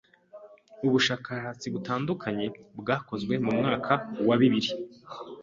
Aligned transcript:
Ubushakashatsi 0.85 1.65
butandukanye 1.73 2.45
bwakozwe 2.79 3.33
mu 3.45 3.51
mwaka 3.57 3.93
wa 4.27 4.35
bibiri 4.41 4.69